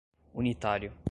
unitário 0.33 0.91